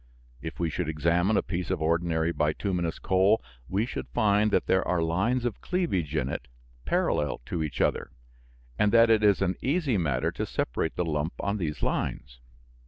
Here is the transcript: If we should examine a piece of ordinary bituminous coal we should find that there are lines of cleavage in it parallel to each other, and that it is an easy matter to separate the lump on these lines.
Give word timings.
If 0.41 0.59
we 0.59 0.71
should 0.71 0.89
examine 0.89 1.37
a 1.37 1.43
piece 1.43 1.69
of 1.69 1.79
ordinary 1.79 2.31
bituminous 2.33 2.97
coal 2.97 3.39
we 3.69 3.85
should 3.85 4.07
find 4.07 4.49
that 4.49 4.65
there 4.65 4.83
are 4.87 4.99
lines 5.03 5.45
of 5.45 5.61
cleavage 5.61 6.15
in 6.15 6.27
it 6.27 6.47
parallel 6.85 7.37
to 7.45 7.61
each 7.61 7.79
other, 7.81 8.09
and 8.79 8.91
that 8.93 9.11
it 9.11 9.23
is 9.23 9.43
an 9.43 9.57
easy 9.61 9.99
matter 9.99 10.31
to 10.31 10.45
separate 10.47 10.95
the 10.95 11.05
lump 11.05 11.33
on 11.39 11.57
these 11.57 11.83
lines. 11.83 12.39